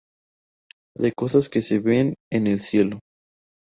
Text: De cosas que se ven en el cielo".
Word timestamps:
De 0.97 1.13
cosas 1.13 1.47
que 1.47 1.61
se 1.61 1.77
ven 1.77 2.15
en 2.31 2.47
el 2.47 2.59
cielo". 2.59 3.01